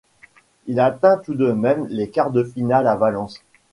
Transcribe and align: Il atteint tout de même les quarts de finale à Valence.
Il 0.65 0.79
atteint 0.79 1.19
tout 1.19 1.35
de 1.35 1.51
même 1.51 1.85
les 1.91 2.09
quarts 2.09 2.31
de 2.31 2.43
finale 2.43 2.87
à 2.87 2.95
Valence. 2.95 3.39